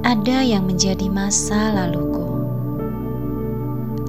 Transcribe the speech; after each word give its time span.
Ada 0.00 0.40
yang 0.40 0.64
menjadi 0.64 1.12
masa 1.12 1.76
laluku, 1.76 2.24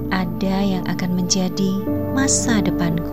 ada 0.08 0.56
yang 0.64 0.88
akan 0.88 1.20
menjadi 1.20 1.84
masa 2.16 2.64
depanku. 2.64 3.12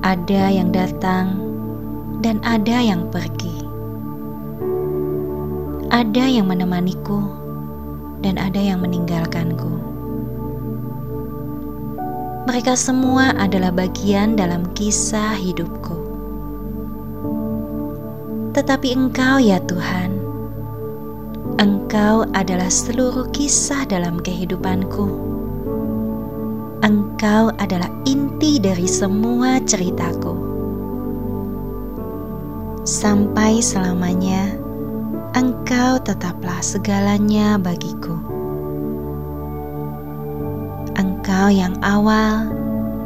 Ada 0.00 0.48
yang 0.48 0.72
datang 0.72 1.44
dan 2.24 2.40
ada 2.40 2.80
yang 2.80 3.04
pergi. 3.12 3.52
Ada 5.92 6.24
yang 6.24 6.48
menemaniku 6.48 7.20
dan 8.24 8.40
ada 8.40 8.64
yang 8.64 8.80
meninggalkanku. 8.80 9.76
Mereka 12.48 12.72
semua 12.80 13.36
adalah 13.36 13.72
bagian 13.72 14.40
dalam 14.40 14.72
kisah 14.72 15.36
hidupku. 15.36 15.96
Tetapi 18.54 18.94
Engkau, 18.94 19.42
ya 19.42 19.58
Tuhan, 19.66 20.13
Engkau 21.54 22.26
adalah 22.34 22.66
seluruh 22.66 23.30
kisah 23.30 23.86
dalam 23.86 24.18
kehidupanku. 24.18 25.06
Engkau 26.82 27.54
adalah 27.62 27.86
inti 28.02 28.58
dari 28.58 28.90
semua 28.90 29.62
ceritaku. 29.62 30.34
Sampai 32.82 33.62
selamanya, 33.62 34.58
Engkau 35.38 36.02
tetaplah 36.02 36.58
segalanya 36.58 37.54
bagiku. 37.54 38.18
Engkau 40.98 41.54
yang 41.54 41.78
awal 41.86 42.50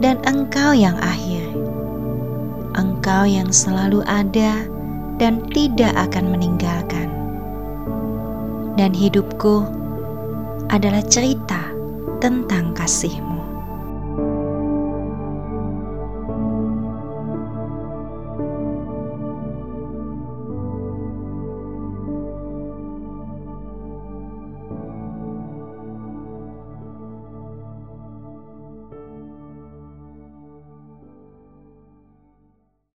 dan 0.01 0.17
Engkau 0.25 0.73
yang 0.73 0.97
akhir. 1.05 1.45
Engkau 2.81 3.29
yang 3.29 3.53
selalu 3.53 4.01
ada 4.09 4.65
dan 5.21 5.45
tidak 5.53 5.93
akan 6.09 6.33
meninggalkan. 6.33 7.18
Dan 8.79 8.95
hidupku 8.95 9.67
adalah 10.71 11.03
cerita 11.03 11.67
tentang 12.23 12.71
kasih 12.79 13.11